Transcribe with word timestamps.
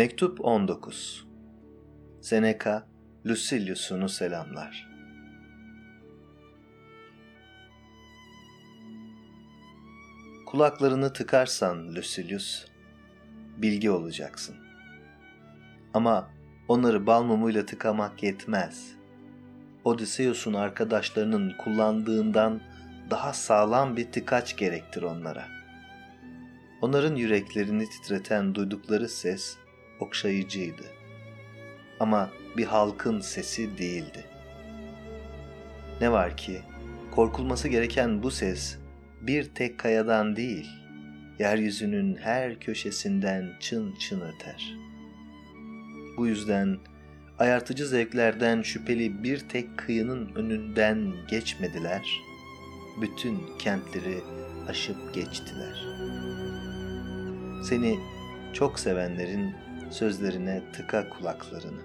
Mektup 0.00 0.40
19 0.40 1.26
Seneca, 2.20 2.86
Lucilius'unu 3.26 4.08
selamlar. 4.08 4.88
Kulaklarını 10.46 11.12
tıkarsan 11.12 11.94
Lucilius, 11.94 12.66
bilgi 13.56 13.90
olacaksın. 13.90 14.56
Ama 15.94 16.30
onları 16.68 17.06
bal 17.06 17.22
mumuyla 17.22 17.66
tıkamak 17.66 18.22
yetmez. 18.22 18.94
Odysseus'un 19.84 20.54
arkadaşlarının 20.54 21.52
kullandığından 21.58 22.60
daha 23.10 23.32
sağlam 23.32 23.96
bir 23.96 24.12
tıkaç 24.12 24.56
gerektir 24.56 25.02
onlara. 25.02 25.48
Onların 26.82 27.16
yüreklerini 27.16 27.84
titreten 27.90 28.54
duydukları 28.54 29.08
ses 29.08 29.58
okşayıcıydı. 30.00 30.84
Ama 32.00 32.30
bir 32.56 32.64
halkın 32.64 33.20
sesi 33.20 33.78
değildi. 33.78 34.24
Ne 36.00 36.12
var 36.12 36.36
ki 36.36 36.60
korkulması 37.10 37.68
gereken 37.68 38.22
bu 38.22 38.30
ses 38.30 38.78
bir 39.20 39.44
tek 39.44 39.78
kayadan 39.78 40.36
değil, 40.36 40.66
yeryüzünün 41.38 42.16
her 42.16 42.60
köşesinden 42.60 43.50
çın 43.60 43.94
çın 43.94 44.20
öter. 44.20 44.76
Bu 46.16 46.26
yüzden 46.26 46.78
ayartıcı 47.38 47.86
zevklerden 47.86 48.62
şüpheli 48.62 49.22
bir 49.22 49.38
tek 49.38 49.78
kıyının 49.78 50.34
önünden 50.34 51.12
geçmediler, 51.30 52.20
bütün 53.00 53.38
kentleri 53.58 54.18
aşıp 54.68 55.14
geçtiler. 55.14 55.86
Seni 57.64 57.98
çok 58.52 58.78
sevenlerin 58.78 59.54
sözlerine 59.90 60.62
tıka 60.72 61.08
kulaklarını. 61.08 61.80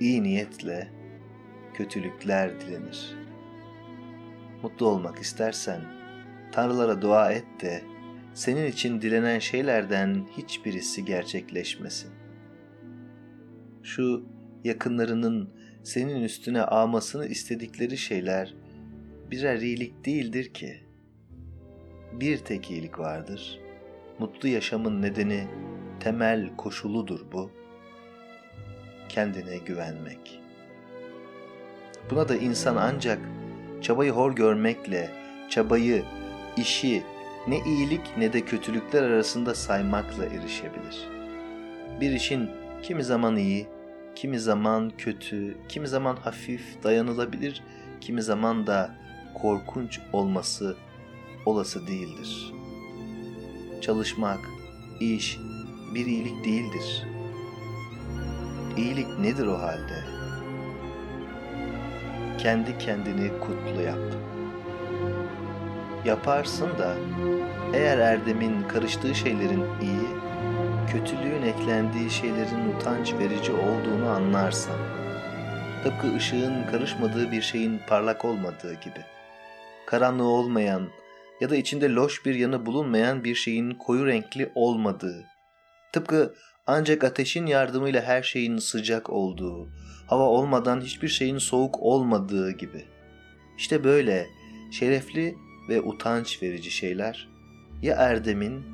İyi 0.00 0.22
niyetle 0.22 0.88
kötülükler 1.74 2.60
dilenir. 2.60 3.16
Mutlu 4.62 4.86
olmak 4.86 5.18
istersen 5.18 5.80
tanrılara 6.52 7.02
dua 7.02 7.32
et 7.32 7.46
de 7.60 7.82
senin 8.34 8.66
için 8.66 9.02
dilenen 9.02 9.38
şeylerden 9.38 10.26
hiçbirisi 10.36 11.04
gerçekleşmesin. 11.04 12.10
Şu 13.82 14.24
yakınlarının 14.64 15.50
senin 15.82 16.22
üstüne 16.22 16.62
ağmasını 16.62 17.26
istedikleri 17.26 17.98
şeyler 17.98 18.54
birer 19.30 19.60
iyilik 19.60 20.06
değildir 20.06 20.54
ki. 20.54 20.80
Bir 22.12 22.38
tek 22.38 22.70
iyilik 22.70 22.98
vardır. 22.98 23.60
Mutlu 24.18 24.48
yaşamın 24.48 25.02
nedeni 25.02 25.48
temel 26.00 26.56
koşuludur 26.56 27.20
bu. 27.32 27.50
Kendine 29.08 29.56
güvenmek. 29.56 30.40
Buna 32.10 32.28
da 32.28 32.36
insan 32.36 32.76
ancak 32.76 33.18
çabayı 33.82 34.12
hor 34.12 34.32
görmekle, 34.32 35.10
çabayı, 35.50 36.04
işi 36.56 37.02
ne 37.48 37.58
iyilik 37.58 38.16
ne 38.18 38.32
de 38.32 38.40
kötülükler 38.40 39.02
arasında 39.02 39.54
saymakla 39.54 40.24
erişebilir. 40.24 41.08
Bir 42.00 42.10
işin 42.10 42.50
kimi 42.82 43.04
zaman 43.04 43.36
iyi, 43.36 43.66
kimi 44.14 44.40
zaman 44.40 44.92
kötü, 44.98 45.56
kimi 45.68 45.88
zaman 45.88 46.16
hafif, 46.16 46.82
dayanılabilir, 46.82 47.62
kimi 48.00 48.22
zaman 48.22 48.66
da 48.66 48.94
korkunç 49.34 50.00
olması 50.12 50.76
olası 51.46 51.86
değildir. 51.86 52.52
Çalışmak, 53.80 54.40
iş, 55.00 55.38
bir 55.94 56.06
iyilik 56.06 56.44
değildir. 56.44 57.06
İyilik 58.76 59.18
nedir 59.18 59.46
o 59.46 59.58
halde? 59.58 60.04
Kendi 62.38 62.78
kendini 62.78 63.28
kutlu 63.40 63.82
yap. 63.82 64.14
Yaparsın 66.04 66.78
da 66.78 66.94
eğer 67.74 67.98
erdemin 67.98 68.62
karıştığı 68.62 69.14
şeylerin 69.14 69.64
iyi, 69.82 70.08
kötülüğün 70.92 71.42
eklendiği 71.42 72.10
şeylerin 72.10 72.76
utanç 72.76 73.14
verici 73.14 73.52
olduğunu 73.52 74.10
anlarsan, 74.10 74.76
tıpkı 75.84 76.16
ışığın 76.16 76.66
karışmadığı 76.70 77.32
bir 77.32 77.42
şeyin 77.42 77.80
parlak 77.88 78.24
olmadığı 78.24 78.74
gibi, 78.74 79.00
karanlığı 79.86 80.28
olmayan 80.28 80.88
ya 81.40 81.50
da 81.50 81.56
içinde 81.56 81.88
loş 81.88 82.26
bir 82.26 82.34
yanı 82.34 82.66
bulunmayan 82.66 83.24
bir 83.24 83.34
şeyin 83.34 83.70
koyu 83.70 84.06
renkli 84.06 84.52
olmadığı, 84.54 85.24
Tıpkı 85.92 86.34
ancak 86.66 87.04
ateşin 87.04 87.46
yardımıyla 87.46 88.02
her 88.02 88.22
şeyin 88.22 88.58
sıcak 88.58 89.10
olduğu, 89.10 89.68
hava 90.06 90.22
olmadan 90.22 90.80
hiçbir 90.80 91.08
şeyin 91.08 91.38
soğuk 91.38 91.82
olmadığı 91.82 92.50
gibi. 92.50 92.84
İşte 93.58 93.84
böyle 93.84 94.26
şerefli 94.72 95.36
ve 95.68 95.80
utanç 95.80 96.42
verici 96.42 96.70
şeyler 96.70 97.28
ya 97.82 97.96
erdemin 97.96 98.64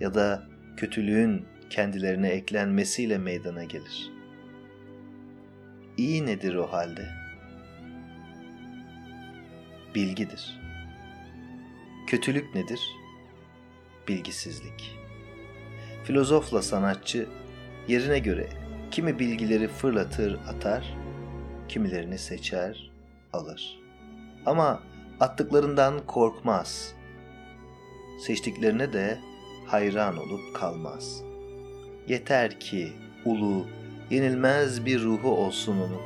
ya 0.00 0.14
da 0.14 0.48
kötülüğün 0.76 1.44
kendilerine 1.70 2.28
eklenmesiyle 2.28 3.18
meydana 3.18 3.64
gelir. 3.64 4.10
İyi 5.96 6.26
nedir 6.26 6.54
o 6.54 6.72
halde? 6.72 7.08
Bilgidir. 9.94 10.60
Kötülük 12.06 12.54
nedir? 12.54 12.80
Bilgisizlik. 14.08 14.98
Filozofla 16.08 16.62
sanatçı 16.62 17.26
yerine 17.88 18.18
göre 18.18 18.48
kimi 18.90 19.18
bilgileri 19.18 19.68
fırlatır 19.68 20.38
atar, 20.48 20.96
kimilerini 21.68 22.18
seçer 22.18 22.90
alır. 23.32 23.80
Ama 24.46 24.82
attıklarından 25.20 26.06
korkmaz. 26.06 26.94
Seçtiklerine 28.26 28.92
de 28.92 29.18
hayran 29.66 30.16
olup 30.16 30.54
kalmaz. 30.54 31.22
Yeter 32.06 32.60
ki 32.60 32.92
ulu, 33.24 33.66
yenilmez 34.10 34.86
bir 34.86 35.02
ruhu 35.02 35.30
olsun 35.30 35.76
onun. 35.76 36.02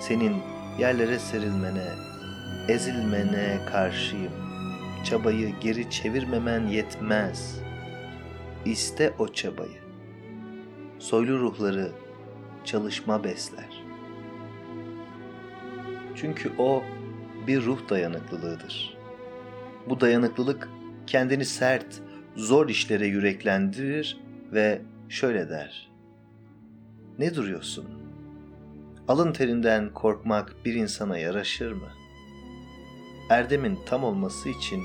Senin 0.00 0.36
yerlere 0.78 1.18
serilmene, 1.18 1.88
ezilmene 2.68 3.58
karşıyım. 3.66 4.32
Çabayı 5.04 5.54
geri 5.60 5.90
çevirmemen 5.90 6.66
yetmez.'' 6.66 7.63
İste 8.64 9.14
o 9.18 9.28
çabayı. 9.28 9.78
Soylu 10.98 11.38
ruhları 11.38 11.92
çalışma 12.64 13.24
besler. 13.24 13.84
Çünkü 16.14 16.52
o 16.58 16.82
bir 17.46 17.62
ruh 17.64 17.88
dayanıklılığıdır. 17.88 18.96
Bu 19.88 20.00
dayanıklılık 20.00 20.68
kendini 21.06 21.44
sert, 21.44 22.02
zor 22.36 22.68
işlere 22.68 23.06
yüreklendirir 23.06 24.20
ve 24.52 24.82
şöyle 25.08 25.48
der. 25.48 25.90
Ne 27.18 27.34
duruyorsun? 27.34 27.86
Alın 29.08 29.32
terinden 29.32 29.92
korkmak 29.92 30.54
bir 30.64 30.74
insana 30.74 31.18
yaraşır 31.18 31.72
mı? 31.72 31.88
Erdemin 33.30 33.78
tam 33.86 34.04
olması 34.04 34.48
için 34.48 34.82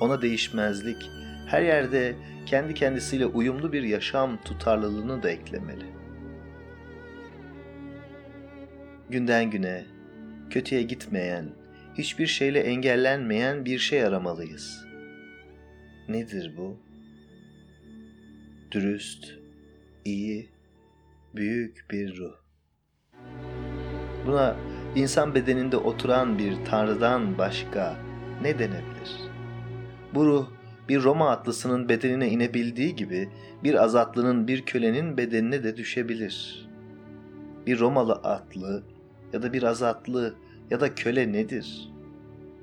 ona 0.00 0.22
değişmezlik, 0.22 1.10
her 1.46 1.62
yerde 1.62 2.16
kendi 2.50 2.74
kendisiyle 2.74 3.26
uyumlu 3.26 3.72
bir 3.72 3.82
yaşam 3.82 4.36
tutarlılığını 4.36 5.22
da 5.22 5.30
eklemeli. 5.30 5.84
Günden 9.10 9.50
güne 9.50 9.84
kötüye 10.50 10.82
gitmeyen, 10.82 11.48
hiçbir 11.98 12.26
şeyle 12.26 12.60
engellenmeyen 12.60 13.64
bir 13.64 13.78
şey 13.78 14.04
aramalıyız. 14.04 14.86
Nedir 16.08 16.54
bu? 16.56 16.76
Dürüst, 18.72 19.32
iyi, 20.04 20.48
büyük 21.34 21.86
bir 21.90 22.16
ruh. 22.16 22.34
Buna 24.26 24.56
insan 24.96 25.34
bedeninde 25.34 25.76
oturan 25.76 26.38
bir 26.38 26.64
tanrıdan 26.64 27.38
başka 27.38 27.96
ne 28.42 28.58
denebilir? 28.58 29.16
Bu 30.14 30.26
ruh 30.26 30.59
bir 30.90 31.02
Roma 31.02 31.30
atlısının 31.30 31.88
bedenine 31.88 32.28
inebildiği 32.28 32.96
gibi 32.96 33.28
bir 33.64 33.84
azatlının 33.84 34.48
bir 34.48 34.64
kölenin 34.64 35.16
bedenine 35.16 35.64
de 35.64 35.76
düşebilir. 35.76 36.68
Bir 37.66 37.78
Romalı 37.78 38.12
atlı 38.12 38.82
ya 39.32 39.42
da 39.42 39.52
bir 39.52 39.62
azatlı 39.62 40.34
ya 40.70 40.80
da 40.80 40.94
köle 40.94 41.32
nedir? 41.32 41.92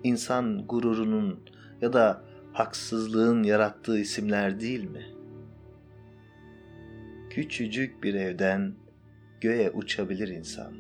İnsan 0.03 0.67
gururunun 0.67 1.39
ya 1.81 1.93
da 1.93 2.21
haksızlığın 2.53 3.43
yarattığı 3.43 3.99
isimler 3.99 4.59
değil 4.59 4.83
mi? 4.83 5.05
Küçücük 7.29 8.03
bir 8.03 8.13
evden 8.13 8.75
göğe 9.41 9.71
uçabilir 9.71 10.27
insan. 10.27 10.73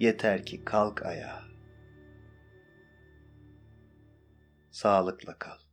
Yeter 0.00 0.46
ki 0.46 0.64
kalk 0.64 1.02
ayağa. 1.02 1.42
Sağlıkla 4.70 5.38
kal. 5.38 5.67